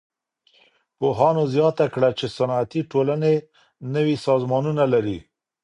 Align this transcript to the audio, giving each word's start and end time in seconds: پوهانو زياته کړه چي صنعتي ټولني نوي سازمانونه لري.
پوهانو 0.97 1.43
زياته 1.53 1.85
کړه 1.93 2.09
چي 2.17 2.25
صنعتي 2.37 2.81
ټولني 2.91 3.35
نوي 3.95 4.15
سازمانونه 4.25 4.83
لري. 4.93 5.17